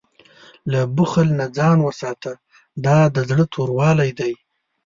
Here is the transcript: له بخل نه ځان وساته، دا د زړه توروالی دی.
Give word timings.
له 0.71 0.81
بخل 0.95 1.27
نه 1.39 1.45
ځان 1.57 1.77
وساته، 1.87 2.31
دا 2.85 2.99
د 3.15 3.17
زړه 3.29 3.45
توروالی 3.53 4.11
دی. 4.19 4.33